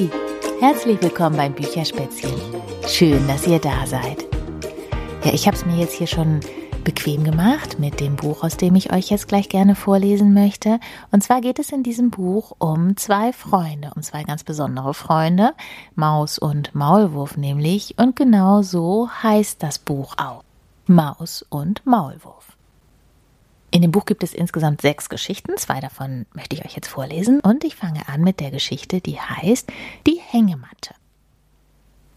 Hi, 0.00 0.08
herzlich 0.60 1.02
willkommen 1.02 1.36
beim 1.36 1.52
Bücherspätzchen. 1.52 2.32
Schön, 2.88 3.28
dass 3.28 3.46
ihr 3.46 3.58
da 3.58 3.86
seid. 3.86 4.24
Ja, 5.24 5.34
ich 5.34 5.46
habe 5.46 5.58
es 5.58 5.66
mir 5.66 5.76
jetzt 5.76 5.92
hier 5.92 6.06
schon 6.06 6.40
bequem 6.84 7.22
gemacht 7.22 7.78
mit 7.78 8.00
dem 8.00 8.16
Buch, 8.16 8.42
aus 8.42 8.56
dem 8.56 8.76
ich 8.76 8.94
euch 8.94 9.10
jetzt 9.10 9.28
gleich 9.28 9.50
gerne 9.50 9.74
vorlesen 9.74 10.32
möchte. 10.32 10.80
Und 11.10 11.22
zwar 11.22 11.42
geht 11.42 11.58
es 11.58 11.70
in 11.70 11.82
diesem 11.82 12.08
Buch 12.08 12.52
um 12.58 12.96
zwei 12.96 13.34
Freunde, 13.34 13.90
um 13.94 14.02
zwei 14.02 14.22
ganz 14.22 14.42
besondere 14.42 14.94
Freunde, 14.94 15.52
Maus 15.96 16.38
und 16.38 16.74
Maulwurf 16.74 17.36
nämlich. 17.36 17.98
Und 17.98 18.16
genau 18.16 18.62
so 18.62 19.10
heißt 19.22 19.62
das 19.62 19.78
Buch 19.78 20.14
auch. 20.16 20.44
Maus 20.86 21.44
und 21.50 21.84
Maulwurf. 21.84 22.56
In 23.70 23.82
dem 23.82 23.92
Buch 23.92 24.04
gibt 24.04 24.24
es 24.24 24.34
insgesamt 24.34 24.80
sechs 24.80 25.08
Geschichten, 25.08 25.56
zwei 25.56 25.80
davon 25.80 26.26
möchte 26.34 26.56
ich 26.56 26.64
euch 26.64 26.74
jetzt 26.74 26.88
vorlesen 26.88 27.40
und 27.40 27.62
ich 27.62 27.76
fange 27.76 28.08
an 28.08 28.22
mit 28.22 28.40
der 28.40 28.50
Geschichte, 28.50 29.00
die 29.00 29.20
heißt 29.20 29.70
Die 30.06 30.20
Hängematte. 30.20 30.94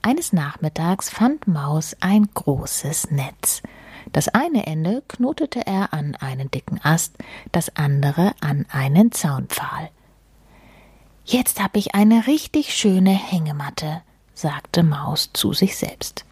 Eines 0.01 0.33
Nachmittags 0.33 1.09
fand 1.09 1.47
Maus 1.47 1.95
ein 1.99 2.27
großes 2.33 3.11
Netz. 3.11 3.61
Das 4.11 4.27
eine 4.27 4.65
Ende 4.67 5.03
knotete 5.07 5.65
er 5.65 5.93
an 5.93 6.15
einen 6.15 6.51
dicken 6.51 6.79
Ast, 6.83 7.15
das 7.51 7.75
andere 7.75 8.33
an 8.41 8.65
einen 8.69 9.11
Zaunpfahl. 9.11 9.89
Jetzt 11.23 11.63
hab 11.63 11.77
ich 11.77 11.95
eine 11.95 12.27
richtig 12.27 12.75
schöne 12.75 13.11
Hängematte, 13.11 14.01
sagte 14.33 14.83
Maus 14.83 15.29
zu 15.31 15.53
sich 15.53 15.77
selbst. 15.77 16.25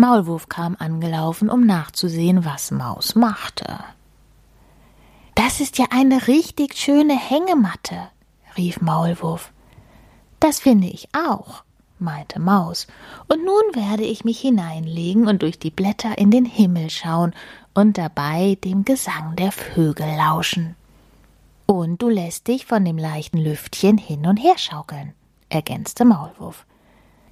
Maulwurf 0.00 0.48
kam 0.48 0.76
angelaufen, 0.78 1.50
um 1.50 1.66
nachzusehen, 1.66 2.46
was 2.46 2.70
Maus 2.70 3.14
machte. 3.14 3.78
Das 5.34 5.60
ist 5.60 5.76
ja 5.76 5.84
eine 5.90 6.26
richtig 6.26 6.74
schöne 6.74 7.18
Hängematte, 7.18 8.08
rief 8.56 8.80
Maulwurf. 8.80 9.52
Das 10.40 10.58
finde 10.58 10.86
ich 10.86 11.08
auch, 11.14 11.64
meinte 11.98 12.40
Maus, 12.40 12.86
und 13.28 13.44
nun 13.44 13.74
werde 13.74 14.04
ich 14.04 14.24
mich 14.24 14.40
hineinlegen 14.40 15.28
und 15.28 15.42
durch 15.42 15.58
die 15.58 15.70
Blätter 15.70 16.16
in 16.16 16.30
den 16.30 16.46
Himmel 16.46 16.88
schauen 16.88 17.34
und 17.74 17.98
dabei 17.98 18.56
dem 18.64 18.86
Gesang 18.86 19.36
der 19.36 19.52
Vögel 19.52 20.16
lauschen. 20.16 20.76
Und 21.66 22.00
du 22.00 22.08
lässt 22.08 22.48
dich 22.48 22.64
von 22.64 22.86
dem 22.86 22.96
leichten 22.96 23.36
Lüftchen 23.36 23.98
hin 23.98 24.26
und 24.26 24.38
her 24.38 24.56
schaukeln, 24.56 25.12
ergänzte 25.50 26.06
Maulwurf. 26.06 26.64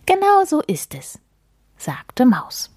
Genau 0.05 0.45
so 0.45 0.61
ist 0.61 0.95
es, 0.95 1.19
sagte 1.79 2.27
Maus. 2.27 2.71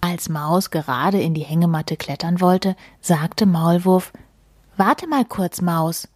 Als 0.00 0.28
Maus 0.28 0.70
gerade 0.70 1.20
in 1.20 1.32
die 1.32 1.44
Hängematte 1.44 1.96
klettern 1.96 2.40
wollte, 2.40 2.76
sagte 3.00 3.46
Maulwurf 3.46 4.12
Warte 4.76 5.06
mal 5.06 5.24
kurz, 5.24 5.60
Maus. 5.60 6.08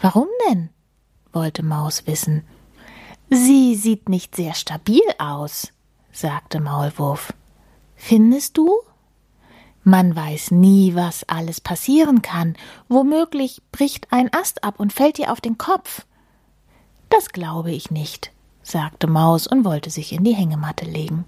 Warum 0.00 0.26
denn? 0.48 0.70
wollte 1.32 1.62
Maus 1.62 2.06
wissen. 2.06 2.44
Sie 3.30 3.76
sieht 3.76 4.08
nicht 4.08 4.36
sehr 4.36 4.54
stabil 4.54 5.02
aus, 5.18 5.68
sagte 6.12 6.60
Maulwurf. 6.60 7.32
Findest 7.94 8.58
du? 8.58 8.80
Man 9.84 10.14
weiß 10.14 10.50
nie, 10.50 10.94
was 10.94 11.24
alles 11.28 11.60
passieren 11.60 12.20
kann. 12.20 12.56
Womöglich 12.88 13.62
bricht 13.72 14.12
ein 14.12 14.32
Ast 14.32 14.64
ab 14.64 14.78
und 14.78 14.92
fällt 14.92 15.18
dir 15.18 15.32
auf 15.32 15.40
den 15.40 15.56
Kopf. 15.56 16.04
Das 17.12 17.28
glaube 17.28 17.72
ich 17.72 17.90
nicht, 17.90 18.32
sagte 18.62 19.06
Maus 19.06 19.46
und 19.46 19.66
wollte 19.66 19.90
sich 19.90 20.14
in 20.14 20.24
die 20.24 20.34
Hängematte 20.34 20.86
legen. 20.86 21.26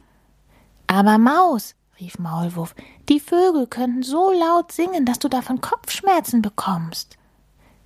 Aber 0.86 1.18
Maus, 1.18 1.74
rief 2.00 2.18
Maulwurf, 2.18 2.74
die 3.10 3.20
Vögel 3.20 3.66
könnten 3.66 4.02
so 4.02 4.32
laut 4.32 4.72
singen, 4.72 5.04
dass 5.04 5.18
du 5.18 5.28
davon 5.28 5.60
Kopfschmerzen 5.60 6.40
bekommst. 6.40 7.18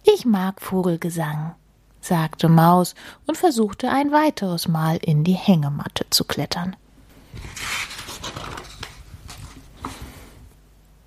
Ich 0.04 0.24
mag 0.24 0.62
Vogelgesang, 0.62 1.56
sagte 2.00 2.48
Maus 2.48 2.94
und 3.26 3.36
versuchte 3.36 3.90
ein 3.90 4.12
weiteres 4.12 4.68
Mal 4.68 4.98
in 4.98 5.24
die 5.24 5.32
Hängematte 5.32 6.06
zu 6.08 6.22
klettern. 6.22 6.76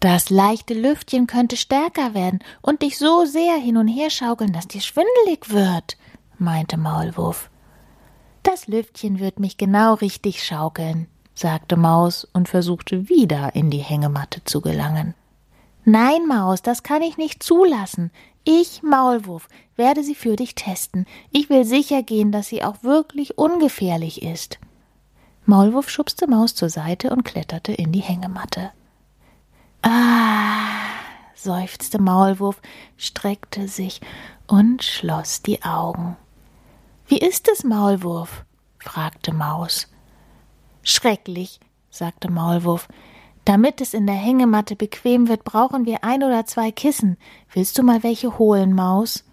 Das 0.01 0.29
leichte 0.29 0.73
Lüftchen 0.73 1.25
könnte 1.25 1.55
stärker 1.55 2.13
werden 2.13 2.39
und 2.61 2.81
dich 2.81 2.97
so 2.97 3.23
sehr 3.23 3.55
hin 3.55 3.77
und 3.77 3.87
her 3.87 4.09
schaukeln, 4.09 4.51
dass 4.51 4.67
dir 4.67 4.81
schwindelig 4.81 5.51
wird, 5.51 5.95
meinte 6.41 6.77
Maulwurf. 6.77 7.49
Das 8.43 8.67
Lüftchen 8.67 9.19
wird 9.19 9.39
mich 9.39 9.57
genau 9.57 9.93
richtig 9.93 10.43
schaukeln, 10.43 11.07
sagte 11.35 11.77
Maus 11.77 12.27
und 12.33 12.49
versuchte 12.49 13.07
wieder 13.07 13.55
in 13.55 13.69
die 13.69 13.77
Hängematte 13.77 14.43
zu 14.43 14.61
gelangen. 14.61 15.13
Nein, 15.85 16.27
Maus, 16.27 16.61
das 16.61 16.83
kann 16.83 17.01
ich 17.01 17.17
nicht 17.17 17.41
zulassen. 17.41 18.11
Ich, 18.43 18.83
Maulwurf, 18.83 19.47
werde 19.75 20.03
sie 20.03 20.15
für 20.15 20.35
dich 20.35 20.55
testen. 20.55 21.05
Ich 21.31 21.49
will 21.49 21.65
sicher 21.65 22.03
gehen, 22.03 22.31
dass 22.31 22.47
sie 22.47 22.63
auch 22.63 22.83
wirklich 22.83 23.37
ungefährlich 23.37 24.21
ist. 24.21 24.59
Maulwurf 25.45 25.89
schubste 25.89 26.27
Maus 26.27 26.53
zur 26.53 26.69
Seite 26.69 27.11
und 27.11 27.23
kletterte 27.23 27.73
in 27.73 27.91
die 27.91 28.01
Hängematte. 28.01 28.71
Ah, 29.81 30.67
seufzte 31.35 31.99
Maulwurf, 31.99 32.61
streckte 32.97 33.67
sich 33.67 34.01
und 34.47 34.83
schloss 34.83 35.41
die 35.41 35.63
Augen. 35.63 36.15
Wie 37.11 37.17
ist 37.17 37.49
es, 37.49 37.65
Maulwurf? 37.65 38.45
fragte 38.79 39.33
Maus. 39.33 39.89
Schrecklich, 40.81 41.59
sagte 41.89 42.31
Maulwurf. 42.31 42.87
Damit 43.43 43.81
es 43.81 43.93
in 43.93 44.07
der 44.07 44.15
Hängematte 44.15 44.77
bequem 44.77 45.27
wird, 45.27 45.43
brauchen 45.43 45.85
wir 45.85 46.05
ein 46.05 46.23
oder 46.23 46.45
zwei 46.45 46.71
Kissen. 46.71 47.17
Willst 47.51 47.77
du 47.77 47.83
mal 47.83 48.01
welche 48.03 48.39
holen, 48.39 48.73
Maus? 48.73 49.25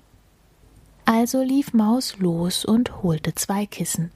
Also 1.05 1.41
lief 1.41 1.73
Maus 1.73 2.19
los 2.19 2.65
und 2.65 3.05
holte 3.05 3.37
zwei 3.37 3.65
Kissen. 3.65 4.11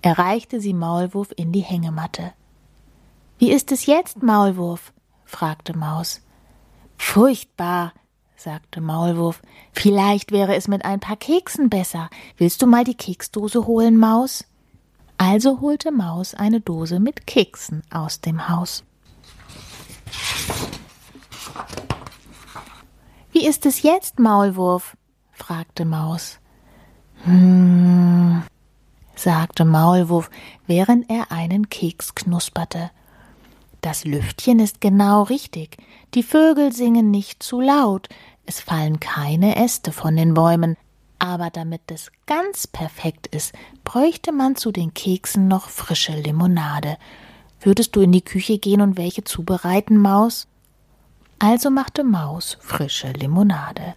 Er 0.00 0.16
reichte 0.16 0.58
sie 0.58 0.72
Maulwurf 0.72 1.34
in 1.36 1.52
die 1.52 1.60
Hängematte. 1.60 2.32
Wie 3.36 3.52
ist 3.52 3.72
es 3.72 3.84
jetzt, 3.84 4.22
Maulwurf? 4.22 4.94
fragte 5.26 5.76
Maus. 5.76 6.22
Furchtbar, 6.96 7.92
sagte 8.42 8.80
Maulwurf. 8.80 9.40
Vielleicht 9.72 10.32
wäre 10.32 10.56
es 10.56 10.66
mit 10.66 10.84
ein 10.84 11.00
paar 11.00 11.16
Keksen 11.16 11.70
besser. 11.70 12.10
Willst 12.36 12.60
du 12.60 12.66
mal 12.66 12.84
die 12.84 12.96
Keksdose 12.96 13.66
holen, 13.66 13.96
Maus? 13.96 14.44
Also 15.16 15.60
holte 15.60 15.92
Maus 15.92 16.34
eine 16.34 16.60
Dose 16.60 16.98
mit 16.98 17.26
Keksen 17.26 17.82
aus 17.90 18.20
dem 18.20 18.48
Haus. 18.48 18.82
Wie 23.30 23.46
ist 23.46 23.64
es 23.64 23.82
jetzt, 23.82 24.18
Maulwurf? 24.18 24.96
fragte 25.30 25.84
Maus. 25.84 26.38
Hm, 27.24 28.42
sagte 29.14 29.64
Maulwurf, 29.64 30.28
während 30.66 31.08
er 31.08 31.30
einen 31.30 31.68
Keks 31.68 32.16
knusperte. 32.16 32.90
Das 33.82 34.04
Lüftchen 34.04 34.60
ist 34.60 34.80
genau 34.80 35.24
richtig. 35.24 35.76
Die 36.14 36.22
Vögel 36.22 36.72
singen 36.72 37.10
nicht 37.10 37.42
zu 37.42 37.60
laut, 37.60 38.08
es 38.46 38.60
fallen 38.60 39.00
keine 39.00 39.56
Äste 39.56 39.92
von 39.92 40.16
den 40.16 40.34
Bäumen, 40.34 40.76
aber 41.18 41.50
damit 41.50 41.82
es 41.86 42.10
ganz 42.26 42.66
perfekt 42.66 43.28
ist, 43.28 43.54
bräuchte 43.84 44.32
man 44.32 44.56
zu 44.56 44.72
den 44.72 44.92
Keksen 44.92 45.46
noch 45.46 45.68
frische 45.68 46.12
Limonade. 46.12 46.98
Würdest 47.60 47.94
du 47.94 48.00
in 48.00 48.10
die 48.10 48.24
Küche 48.24 48.58
gehen 48.58 48.80
und 48.80 48.96
welche 48.96 49.22
zubereiten, 49.22 49.96
Maus? 49.96 50.48
Also 51.38 51.70
machte 51.70 52.02
Maus 52.02 52.58
frische 52.60 53.12
Limonade. 53.12 53.94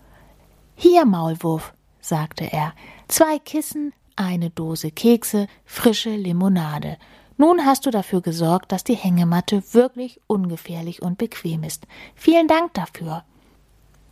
Hier, 0.75 1.06
Maulwurf, 1.06 1.73
sagte 2.00 2.51
er, 2.51 2.73
zwei 3.07 3.39
Kissen, 3.39 3.94
eine 4.16 4.51
Dose 4.51 4.91
Kekse, 4.91 5.47
frische 5.66 6.16
Limonade. 6.16 6.98
Nun 7.38 7.65
hast 7.65 7.86
du 7.86 7.91
dafür 7.91 8.21
gesorgt, 8.21 8.71
dass 8.71 8.83
die 8.83 8.95
Hängematte 8.95 9.63
wirklich 9.74 10.21
ungefährlich 10.27 11.01
und 11.01 11.18
bequem 11.18 11.63
ist. 11.63 11.88
Vielen 12.13 12.48
Dank 12.48 12.74
dafür. 12.74 13.24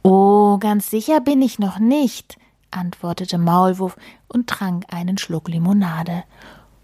Oh, 0.03 0.57
ganz 0.57 0.89
sicher 0.89 1.21
bin 1.21 1.41
ich 1.41 1.59
noch 1.59 1.79
nicht, 1.79 2.37
antwortete 2.71 3.37
Maulwurf 3.37 3.95
und 4.27 4.47
trank 4.47 4.85
einen 4.89 5.17
Schluck 5.17 5.47
Limonade. 5.47 6.25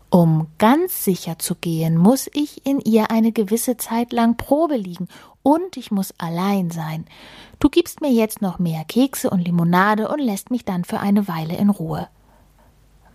Um 0.09 0.47
ganz 0.57 1.03
sicher 1.03 1.37
zu 1.37 1.55
gehen, 1.55 1.97
muss 1.97 2.29
ich 2.33 2.65
in 2.65 2.79
ihr 2.79 3.11
eine 3.11 3.31
gewisse 3.31 3.75
Zeit 3.77 4.13
lang 4.13 4.37
Probe 4.37 4.75
liegen 4.75 5.07
und 5.43 5.77
ich 5.77 5.91
muss 5.91 6.13
allein 6.17 6.71
sein. 6.71 7.05
Du 7.59 7.69
gibst 7.69 8.01
mir 8.01 8.09
jetzt 8.11 8.41
noch 8.41 8.57
mehr 8.57 8.85
Kekse 8.85 9.29
und 9.29 9.41
Limonade 9.41 10.07
und 10.07 10.19
lässt 10.19 10.49
mich 10.49 10.63
dann 10.63 10.85
für 10.85 10.99
eine 10.99 11.27
Weile 11.27 11.57
in 11.57 11.69
Ruhe. 11.69 12.07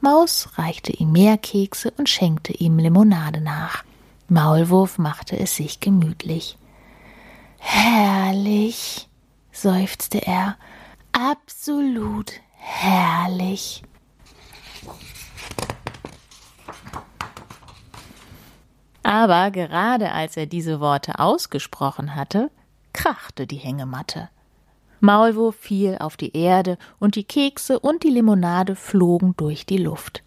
Maus 0.00 0.50
reichte 0.58 0.92
ihm 0.92 1.12
mehr 1.12 1.38
Kekse 1.38 1.90
und 1.96 2.10
schenkte 2.10 2.52
ihm 2.52 2.78
Limonade 2.78 3.40
nach. 3.40 3.84
Maulwurf 4.28 4.98
machte 4.98 5.38
es 5.38 5.56
sich 5.56 5.80
gemütlich. 5.80 6.58
Herrlich, 7.58 9.08
seufzte 9.54 10.18
er, 10.18 10.56
absolut 11.12 12.32
herrlich. 12.56 13.82
Aber 19.02 19.50
gerade 19.50 20.12
als 20.12 20.36
er 20.36 20.46
diese 20.46 20.80
Worte 20.80 21.18
ausgesprochen 21.18 22.14
hatte, 22.14 22.50
krachte 22.92 23.46
die 23.46 23.56
Hängematte. 23.56 24.30
Maulwurf 25.00 25.56
fiel 25.56 25.98
auf 26.00 26.16
die 26.16 26.34
Erde 26.34 26.78
und 26.98 27.14
die 27.14 27.24
Kekse 27.24 27.78
und 27.78 28.02
die 28.02 28.08
Limonade 28.08 28.74
flogen 28.74 29.34
durch 29.36 29.66
die 29.66 29.76
Luft. 29.76 30.22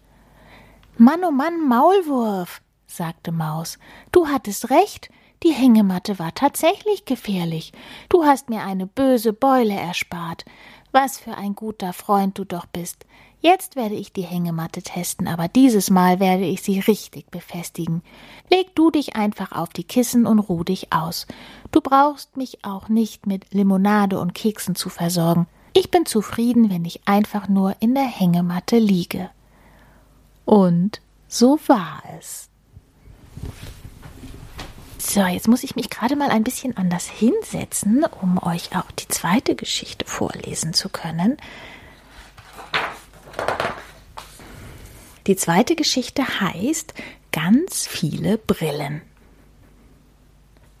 Mann, 0.96 1.24
oh 1.24 1.32
Mann, 1.32 1.68
Maulwurf, 1.68 2.62
sagte 2.86 3.32
Maus, 3.32 3.78
du 4.12 4.28
hattest 4.28 4.70
recht, 4.70 5.10
die 5.42 5.52
Hängematte 5.52 6.18
war 6.18 6.34
tatsächlich 6.34 7.04
gefährlich. 7.04 7.72
Du 8.08 8.24
hast 8.24 8.50
mir 8.50 8.64
eine 8.64 8.86
böse 8.86 9.32
Beule 9.32 9.74
erspart. 9.74 10.44
Was 10.90 11.18
für 11.18 11.36
ein 11.36 11.54
guter 11.54 11.92
Freund 11.92 12.38
du 12.38 12.44
doch 12.44 12.66
bist. 12.66 13.04
Jetzt 13.40 13.76
werde 13.76 13.94
ich 13.94 14.12
die 14.12 14.22
Hängematte 14.22 14.82
testen, 14.82 15.28
aber 15.28 15.46
dieses 15.46 15.90
Mal 15.90 16.18
werde 16.18 16.44
ich 16.44 16.62
sie 16.62 16.80
richtig 16.80 17.30
befestigen. 17.30 18.02
Leg 18.50 18.74
du 18.74 18.90
dich 18.90 19.14
einfach 19.14 19.52
auf 19.52 19.68
die 19.68 19.84
Kissen 19.84 20.26
und 20.26 20.40
ruh 20.40 20.64
dich 20.64 20.92
aus. 20.92 21.26
Du 21.70 21.80
brauchst 21.80 22.36
mich 22.36 22.64
auch 22.64 22.88
nicht 22.88 23.26
mit 23.26 23.52
Limonade 23.52 24.18
und 24.18 24.34
Keksen 24.34 24.74
zu 24.74 24.88
versorgen. 24.88 25.46
Ich 25.72 25.92
bin 25.92 26.04
zufrieden, 26.04 26.70
wenn 26.70 26.84
ich 26.84 27.06
einfach 27.06 27.48
nur 27.48 27.76
in 27.78 27.94
der 27.94 28.06
Hängematte 28.08 28.78
liege. 28.78 29.30
Und 30.44 31.00
so 31.28 31.60
war 31.68 32.02
es. 32.18 32.48
So, 35.08 35.24
jetzt 35.24 35.48
muss 35.48 35.62
ich 35.64 35.74
mich 35.74 35.88
gerade 35.88 36.16
mal 36.16 36.28
ein 36.28 36.44
bisschen 36.44 36.76
anders 36.76 37.08
hinsetzen, 37.08 38.04
um 38.20 38.36
euch 38.42 38.76
auch 38.76 38.90
die 38.90 39.08
zweite 39.08 39.54
Geschichte 39.54 40.04
vorlesen 40.04 40.74
zu 40.74 40.90
können. 40.90 41.38
Die 45.26 45.34
zweite 45.36 45.76
Geschichte 45.76 46.40
heißt 46.40 46.92
Ganz 47.32 47.86
viele 47.86 48.36
Brillen. 48.36 49.00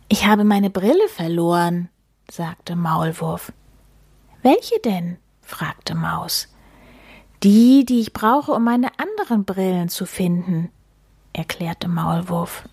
Ich 0.08 0.26
habe 0.26 0.44
meine 0.44 0.68
Brille 0.68 1.08
verloren, 1.08 1.88
sagte 2.30 2.76
Maulwurf. 2.76 3.50
Welche 4.42 4.78
denn? 4.80 5.16
fragte 5.40 5.94
Maus. 5.94 6.48
Die, 7.42 7.86
die 7.86 8.00
ich 8.00 8.12
brauche, 8.12 8.52
um 8.52 8.62
meine 8.62 8.90
anderen 8.98 9.46
Brillen 9.46 9.88
zu 9.88 10.04
finden, 10.04 10.70
erklärte 11.32 11.88
Maulwurf. 11.88 12.64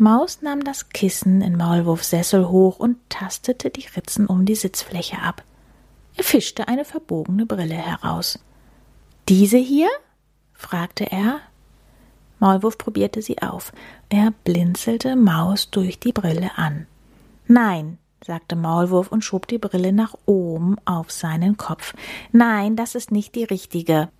Maus 0.00 0.42
nahm 0.42 0.62
das 0.62 0.90
Kissen 0.90 1.42
in 1.42 1.56
Maulwurfs 1.56 2.10
Sessel 2.10 2.48
hoch 2.48 2.78
und 2.78 2.98
tastete 3.08 3.68
die 3.68 3.84
Ritzen 3.96 4.26
um 4.26 4.44
die 4.44 4.54
Sitzfläche 4.54 5.20
ab. 5.20 5.42
Er 6.16 6.22
fischte 6.22 6.68
eine 6.68 6.84
verbogene 6.84 7.46
Brille 7.46 7.74
heraus. 7.74 8.38
Diese 9.28 9.58
hier? 9.58 9.88
fragte 10.54 11.10
er. 11.10 11.40
Maulwurf 12.38 12.78
probierte 12.78 13.22
sie 13.22 13.42
auf. 13.42 13.72
Er 14.08 14.32
blinzelte 14.44 15.16
Maus 15.16 15.68
durch 15.70 15.98
die 15.98 16.12
Brille 16.12 16.52
an. 16.56 16.86
Nein, 17.48 17.98
sagte 18.24 18.54
Maulwurf 18.54 19.10
und 19.10 19.24
schob 19.24 19.48
die 19.48 19.58
Brille 19.58 19.92
nach 19.92 20.14
oben 20.26 20.76
auf 20.84 21.10
seinen 21.10 21.56
Kopf. 21.56 21.94
Nein, 22.30 22.76
das 22.76 22.94
ist 22.94 23.10
nicht 23.10 23.34
die 23.34 23.44
richtige. 23.44 24.10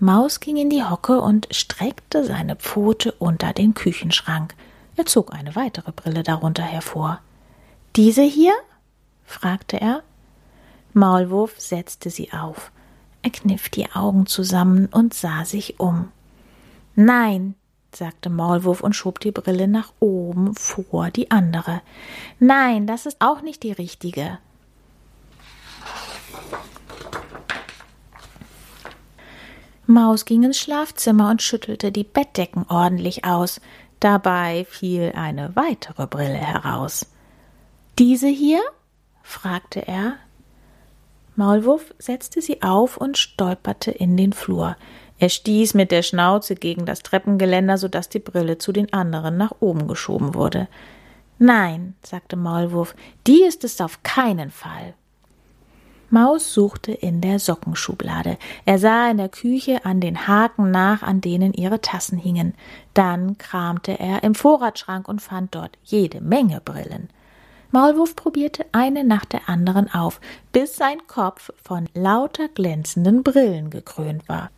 Maus 0.00 0.40
ging 0.40 0.56
in 0.56 0.70
die 0.70 0.82
Hocke 0.82 1.20
und 1.20 1.46
streckte 1.52 2.24
seine 2.24 2.56
Pfote 2.56 3.12
unter 3.12 3.52
den 3.52 3.74
Küchenschrank. 3.74 4.56
Er 4.98 5.06
zog 5.06 5.32
eine 5.32 5.54
weitere 5.54 5.92
Brille 5.92 6.24
darunter 6.24 6.64
hervor. 6.64 7.20
Diese 7.94 8.22
hier? 8.22 8.52
fragte 9.24 9.80
er. 9.80 10.02
Maulwurf 10.92 11.54
setzte 11.56 12.10
sie 12.10 12.32
auf. 12.32 12.72
Er 13.22 13.30
kniff 13.30 13.68
die 13.68 13.88
Augen 13.92 14.26
zusammen 14.26 14.86
und 14.86 15.14
sah 15.14 15.44
sich 15.44 15.78
um. 15.78 16.10
Nein, 16.96 17.54
sagte 17.94 18.28
Maulwurf 18.28 18.80
und 18.80 18.96
schob 18.96 19.20
die 19.20 19.30
Brille 19.30 19.68
nach 19.68 19.92
oben 20.00 20.56
vor 20.56 21.12
die 21.12 21.30
andere. 21.30 21.80
Nein, 22.40 22.88
das 22.88 23.06
ist 23.06 23.20
auch 23.20 23.40
nicht 23.40 23.62
die 23.62 23.72
richtige. 23.72 24.38
Maus 29.86 30.24
ging 30.24 30.42
ins 30.42 30.58
Schlafzimmer 30.58 31.30
und 31.30 31.40
schüttelte 31.40 31.92
die 31.92 32.04
Bettdecken 32.04 32.66
ordentlich 32.68 33.24
aus. 33.24 33.60
Dabei 34.00 34.66
fiel 34.68 35.12
eine 35.14 35.54
weitere 35.56 36.06
Brille 36.06 36.34
heraus. 36.34 37.06
Diese 37.98 38.28
hier? 38.28 38.60
fragte 39.22 39.86
er. 39.86 40.14
Maulwurf 41.36 41.94
setzte 41.98 42.40
sie 42.40 42.62
auf 42.62 42.96
und 42.96 43.18
stolperte 43.18 43.90
in 43.90 44.16
den 44.16 44.32
Flur. 44.32 44.76
Er 45.18 45.28
stieß 45.28 45.74
mit 45.74 45.90
der 45.90 46.02
Schnauze 46.02 46.54
gegen 46.54 46.86
das 46.86 47.02
Treppengeländer, 47.02 47.76
so 47.76 47.88
dass 47.88 48.08
die 48.08 48.20
Brille 48.20 48.58
zu 48.58 48.72
den 48.72 48.92
anderen 48.92 49.36
nach 49.36 49.52
oben 49.60 49.88
geschoben 49.88 50.34
wurde. 50.34 50.68
Nein, 51.38 51.94
sagte 52.02 52.36
Maulwurf, 52.36 52.94
die 53.26 53.42
ist 53.44 53.64
es 53.64 53.80
auf 53.80 54.02
keinen 54.02 54.50
Fall. 54.50 54.94
Maus 56.10 56.54
suchte 56.54 56.92
in 56.92 57.20
der 57.20 57.38
Sockenschublade. 57.38 58.38
Er 58.64 58.78
sah 58.78 59.10
in 59.10 59.18
der 59.18 59.28
Küche 59.28 59.84
an 59.84 60.00
den 60.00 60.26
Haken 60.26 60.70
nach, 60.70 61.02
an 61.02 61.20
denen 61.20 61.52
ihre 61.52 61.82
Tassen 61.82 62.16
hingen. 62.16 62.54
Dann 62.94 63.36
kramte 63.36 63.98
er 63.98 64.22
im 64.22 64.34
Vorratsschrank 64.34 65.06
und 65.06 65.20
fand 65.20 65.54
dort 65.54 65.76
jede 65.84 66.22
Menge 66.22 66.62
Brillen. 66.64 67.10
Maulwurf 67.70 68.16
probierte 68.16 68.64
eine 68.72 69.04
nach 69.04 69.26
der 69.26 69.50
anderen 69.50 69.92
auf, 69.92 70.20
bis 70.52 70.76
sein 70.76 71.06
Kopf 71.06 71.52
von 71.62 71.88
lauter 71.92 72.48
glänzenden 72.48 73.22
Brillen 73.22 73.68
gekrönt 73.68 74.26
war. 74.28 74.50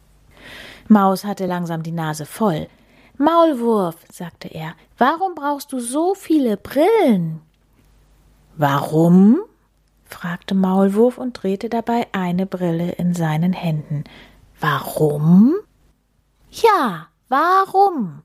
Maus 0.86 1.24
hatte 1.24 1.46
langsam 1.46 1.82
die 1.82 1.90
Nase 1.90 2.26
voll. 2.26 2.68
Maulwurf, 3.18 3.96
sagte 4.10 4.48
er, 4.48 4.74
warum 4.96 5.34
brauchst 5.34 5.72
du 5.72 5.80
so 5.80 6.14
viele 6.14 6.56
Brillen? 6.56 7.40
Warum? 8.56 9.40
Fragte 10.10 10.54
Maulwurf 10.54 11.18
und 11.18 11.42
drehte 11.42 11.68
dabei 11.68 12.06
eine 12.12 12.46
Brille 12.46 12.92
in 12.92 13.14
seinen 13.14 13.52
Händen. 13.52 14.04
Warum? 14.60 15.54
Ja, 16.50 17.08
warum? 17.28 18.22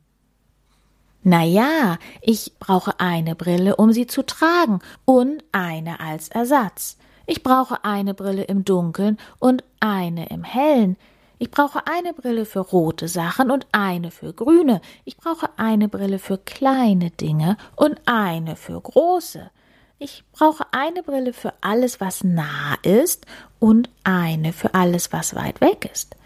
Na 1.24 1.44
ja, 1.44 1.98
ich 2.22 2.54
brauche 2.60 3.00
eine 3.00 3.36
Brille, 3.36 3.78
um 3.78 3.92
sie 3.92 4.06
zu 4.06 4.24
tragen 4.24 4.80
und 5.06 5.44
eine 5.52 6.00
als 6.00 6.30
Ersatz. 6.30 6.98
Ich 7.26 7.42
brauche 7.42 7.84
eine 7.84 8.14
Brille 8.14 8.44
im 8.44 8.64
Dunkeln 8.64 9.18
und 9.40 9.64
eine 9.80 10.30
im 10.30 10.44
Hellen. 10.44 10.98
Ich 11.40 11.50
brauche 11.52 11.88
eine 11.88 12.14
Brille 12.14 12.46
für 12.46 12.60
rote 12.60 13.08
Sachen 13.08 13.52
und 13.52 13.68
eine 13.72 14.12
für 14.12 14.34
grüne. 14.34 14.82
Ich 15.04 15.18
brauche 15.18 15.50
eine 15.58 15.90
Brille 15.90 16.20
für 16.20 16.38
kleine 16.38 17.10
Dinge 17.10 17.58
und 17.76 18.00
eine 18.06 18.56
für 18.56 18.80
große. 18.80 19.50
Ich 19.98 20.26
brauche 20.34 20.66
eine 20.74 21.04
Brille 21.04 21.32
für 21.32 21.54
alles, 21.62 22.02
was 22.02 22.24
nah 22.24 22.76
ist 22.82 23.26
und 23.60 23.90
eine 24.04 24.52
für 24.52 24.74
alles, 24.74 25.14
was 25.14 25.36
weit 25.36 25.62
weg 25.62 25.90
ist. 25.92 26.18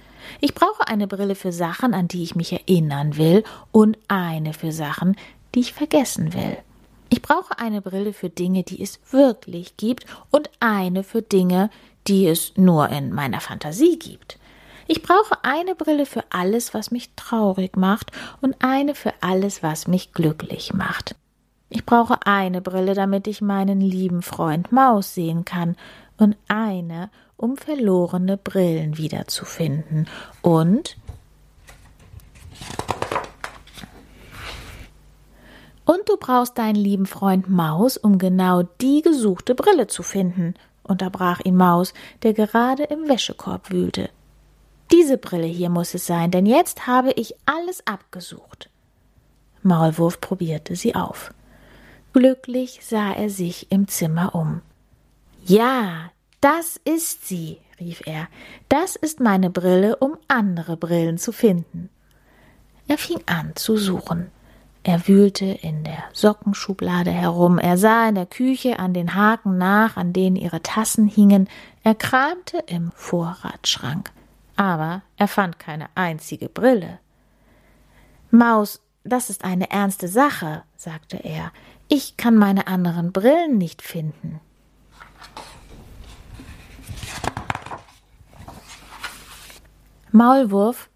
Ich 0.41 0.55
brauche 0.55 0.87
eine 0.87 1.07
Brille 1.07 1.35
für 1.35 1.51
Sachen, 1.51 1.93
an 1.93 2.07
die 2.07 2.23
ich 2.23 2.35
mich 2.35 2.51
erinnern 2.51 3.17
will 3.17 3.43
und 3.71 3.97
eine 4.07 4.53
für 4.53 4.71
Sachen, 4.71 5.15
die 5.53 5.59
ich 5.59 5.73
vergessen 5.73 6.33
will. 6.33 6.57
Ich 7.09 7.21
brauche 7.21 7.59
eine 7.59 7.81
Brille 7.81 8.13
für 8.13 8.29
Dinge, 8.29 8.63
die 8.63 8.81
es 8.81 8.99
wirklich 9.11 9.77
gibt 9.77 10.05
und 10.31 10.49
eine 10.59 11.03
für 11.03 11.21
Dinge, 11.21 11.69
die 12.07 12.27
es 12.27 12.53
nur 12.57 12.89
in 12.89 13.13
meiner 13.13 13.39
Fantasie 13.39 13.99
gibt. 13.99 14.39
Ich 14.87 15.03
brauche 15.03 15.43
eine 15.43 15.75
Brille 15.75 16.07
für 16.07 16.23
alles, 16.31 16.73
was 16.73 16.89
mich 16.89 17.11
traurig 17.15 17.77
macht 17.77 18.11
und 18.41 18.55
eine 18.63 18.95
für 18.95 19.13
alles, 19.21 19.61
was 19.61 19.87
mich 19.87 20.11
glücklich 20.13 20.73
macht. 20.73 21.15
Ich 21.69 21.85
brauche 21.85 22.25
eine 22.25 22.61
Brille, 22.61 22.95
damit 22.95 23.27
ich 23.27 23.41
meinen 23.41 23.79
lieben 23.79 24.21
Freund 24.21 24.71
Maus 24.71 25.13
sehen 25.13 25.45
kann, 25.45 25.75
und 26.17 26.35
eine, 26.47 27.09
um 27.37 27.55
verlorene 27.55 28.35
Brillen 28.35 28.97
wiederzufinden. 28.97 30.07
Und 30.41 30.97
Und 35.85 36.07
du 36.07 36.17
brauchst 36.17 36.55
deinen 36.59 36.75
lieben 36.75 37.07
Freund 37.07 37.49
Maus, 37.49 37.97
um 37.97 38.19
genau 38.19 38.61
die 38.79 39.01
gesuchte 39.01 39.55
Brille 39.55 39.87
zu 39.87 40.03
finden, 40.03 40.53
unterbrach 40.83 41.39
ihn 41.43 41.55
Maus, 41.55 41.95
der 42.21 42.33
gerade 42.33 42.83
im 42.83 43.09
Wäschekorb 43.09 43.71
wühlte. 43.71 44.11
Diese 44.91 45.17
Brille 45.17 45.47
hier 45.47 45.69
muss 45.71 45.95
es 45.95 46.05
sein, 46.05 46.29
denn 46.29 46.45
jetzt 46.45 46.85
habe 46.85 47.11
ich 47.13 47.33
alles 47.47 47.87
abgesucht. 47.87 48.69
Maulwurf 49.63 50.21
probierte 50.21 50.75
sie 50.75 50.93
auf. 50.93 51.33
Glücklich 52.13 52.79
sah 52.83 53.11
er 53.13 53.29
sich 53.29 53.71
im 53.71 53.87
Zimmer 53.87 54.33
um. 54.35 54.61
Ja, 55.45 56.11
das 56.41 56.79
ist 56.83 57.27
sie, 57.27 57.59
rief 57.79 58.01
er. 58.05 58.27
Das 58.67 58.95
ist 58.95 59.19
meine 59.19 59.49
Brille, 59.49 59.95
um 59.97 60.17
andere 60.27 60.77
Brillen 60.77 61.17
zu 61.17 61.31
finden. 61.31 61.89
Er 62.87 62.97
fing 62.97 63.21
an 63.27 63.55
zu 63.55 63.77
suchen. 63.77 64.31
Er 64.83 65.07
wühlte 65.07 65.45
in 65.45 65.83
der 65.83 66.03
Sockenschublade 66.13 67.11
herum, 67.11 67.57
er 67.59 67.77
sah 67.77 68.07
in 68.07 68.15
der 68.15 68.25
Küche 68.25 68.79
an 68.79 68.93
den 68.93 69.13
Haken 69.13 69.57
nach, 69.57 69.97
an 69.97 70.13
denen 70.13 70.37
ihre 70.37 70.63
Tassen 70.63 71.07
hingen, 71.07 71.49
er 71.83 71.95
kramte 71.95 72.63
im 72.65 72.91
Vorratsschrank, 72.95 74.11
aber 74.55 75.01
er 75.17 75.27
fand 75.27 75.59
keine 75.59 75.87
einzige 75.95 76.47
Brille. 76.47 76.99
Maus, 78.31 78.81
das 79.03 79.29
ist 79.29 79.43
eine 79.43 79.69
ernste 79.69 80.07
Sache, 80.07 80.63
sagte 80.77 81.17
er. 81.17 81.51
Ich 81.91 82.17
kann 82.17 82.35
meine 82.35 82.67
anderen 82.67 83.11
Brillen 83.11 83.57
nicht 83.57 83.81
finden. 83.81 84.39
Maulwurf, 90.11 90.89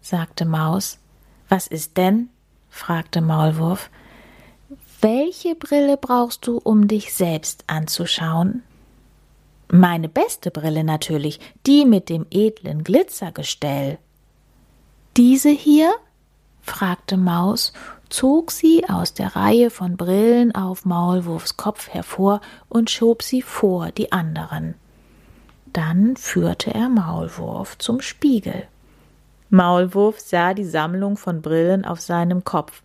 sagte 0.00 0.44
Maus. 0.44 1.00
Was 1.48 1.66
ist 1.66 1.96
denn? 1.96 2.30
fragte 2.68 3.20
Maulwurf. 3.20 3.90
Welche 5.00 5.56
Brille 5.56 5.96
brauchst 5.96 6.46
du, 6.46 6.58
um 6.58 6.86
dich 6.86 7.12
selbst 7.12 7.64
anzuschauen? 7.66 8.62
Meine 9.68 10.08
beste 10.08 10.52
Brille 10.52 10.84
natürlich, 10.84 11.40
die 11.66 11.84
mit 11.84 12.08
dem 12.08 12.26
edlen 12.30 12.84
Glitzergestell. 12.84 13.98
Diese 15.16 15.50
hier? 15.50 15.92
Fragte 16.62 17.16
Maus, 17.16 17.72
zog 18.08 18.50
sie 18.50 18.88
aus 18.88 19.14
der 19.14 19.36
Reihe 19.36 19.70
von 19.70 19.96
Brillen 19.96 20.54
auf 20.54 20.84
Maulwurfs 20.84 21.56
Kopf 21.56 21.88
hervor 21.88 22.40
und 22.68 22.90
schob 22.90 23.22
sie 23.22 23.42
vor 23.42 23.90
die 23.92 24.12
anderen. 24.12 24.74
Dann 25.72 26.16
führte 26.16 26.74
er 26.74 26.88
Maulwurf 26.88 27.78
zum 27.78 28.00
Spiegel. 28.00 28.66
Maulwurf 29.50 30.18
sah 30.20 30.54
die 30.54 30.64
Sammlung 30.64 31.16
von 31.16 31.42
Brillen 31.42 31.84
auf 31.84 32.00
seinem 32.00 32.44
Kopf. 32.44 32.82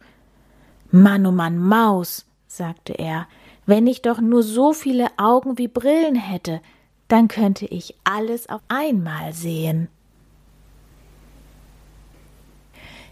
Mann, 0.91 1.25
oh 1.25 1.32
Mann, 1.32 1.58
Maus, 1.58 2.25
sagte 2.48 2.94
er, 2.94 3.27
wenn 3.65 3.88
ich 3.88 4.01
doch 4.01 4.22
nur 4.22 4.44
so 4.44 4.74
viele 4.74 5.08
Augen 5.17 5.58
wie 5.58 5.67
Brillen 5.67 6.15
hätte, 6.15 6.62
dann 7.08 7.27
könnte 7.27 7.65
ich 7.65 7.96
alles 8.03 8.50
auf 8.50 8.62
einmal 8.67 9.34
sehen. 9.34 9.89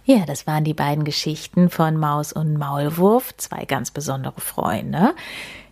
Ja, 0.05 0.25
das 0.25 0.45
waren 0.47 0.65
die 0.65 0.73
beiden 0.73 1.05
Geschichten 1.05 1.69
von 1.69 1.95
Maus 1.97 2.33
und 2.33 2.57
Maulwurf, 2.57 3.35
zwei 3.37 3.63
ganz 3.63 3.89
besondere 3.89 4.41
Freunde. 4.41 5.15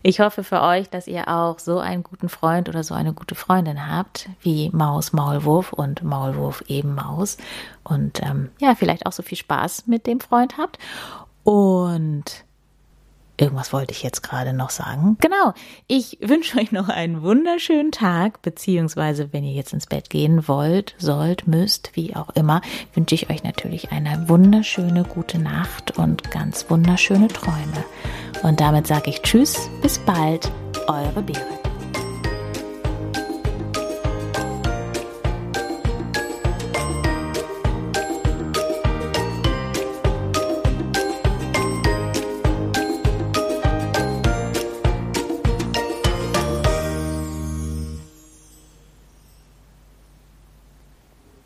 Ich 0.04 0.22
hoffe 0.22 0.44
für 0.44 0.62
euch, 0.62 0.90
dass 0.90 1.06
ihr 1.08 1.28
auch 1.28 1.60
so 1.60 1.80
einen 1.80 2.02
guten 2.02 2.30
Freund 2.30 2.70
oder 2.70 2.84
so 2.84 2.94
eine 2.94 3.14
gute 3.14 3.36
Freundin 3.36 3.88
habt, 3.92 4.30
wie 4.42 4.70
Maus 4.72 5.12
Maulwurf 5.12 5.74
und 5.74 6.02
Maulwurf 6.04 6.64
eben 6.68 6.96
Maus. 6.96 7.38
Und 7.84 8.22
ähm, 8.24 8.50
ja, 8.60 8.74
vielleicht 8.74 9.06
auch 9.06 9.12
so 9.12 9.22
viel 9.22 9.38
Spaß 9.38 9.88
mit 9.88 10.08
dem 10.08 10.22
Freund 10.22 10.58
habt. 10.58 10.80
Und 11.44 12.46
Irgendwas 13.42 13.74
wollte 13.74 13.92
ich 13.92 14.04
jetzt 14.04 14.22
gerade 14.22 14.54
noch 14.54 14.70
sagen. 14.70 15.18
Genau. 15.20 15.54
Ich 15.88 16.20
wünsche 16.22 16.60
euch 16.60 16.72
noch 16.72 16.90
einen 16.90 17.24
wunderschönen 17.24 17.92
Tag, 17.92 18.44
beziehungsweise 18.44 19.34
wenn 19.34 19.44
ihr 19.44 19.54
jetzt 19.54 19.74
ins 19.74 19.88
Bett 19.88 20.12
gehen 20.12 20.48
wollt, 20.48 20.94
sollt, 21.00 21.48
müsst, 21.48 21.90
wie 21.96 22.16
auch 22.16 22.30
immer, 22.36 22.62
wünsche 22.94 23.16
ich 23.16 23.32
euch 23.32 23.44
natürlich 23.44 23.92
eine 23.92 24.30
wunderschöne 24.30 25.06
gute 25.06 25.40
Nacht 25.40 25.98
und 25.98 26.30
ganz 26.30 26.70
wunderschöne 26.70 27.30
Träume. 27.30 27.84
Und 28.44 28.62
damit 28.62 28.86
sage 28.86 29.10
ich 29.10 29.24
Tschüss, 29.24 29.72
bis 29.82 29.98
bald, 29.98 30.52
eure 30.88 31.24
Berit. 31.24 31.71